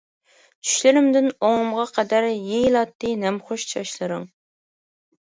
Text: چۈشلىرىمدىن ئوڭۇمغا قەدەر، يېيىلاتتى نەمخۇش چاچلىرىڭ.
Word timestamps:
چۈشلىرىمدىن 0.67 1.27
ئوڭۇمغا 1.49 1.85
قەدەر، 1.97 2.27
يېيىلاتتى 2.29 3.13
نەمخۇش 3.25 3.67
چاچلىرىڭ. 3.73 4.25